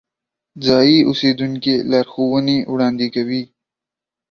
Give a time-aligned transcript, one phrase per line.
[0.65, 3.43] ځایی اوسیدونکي لارښوونې وړاندې کوي.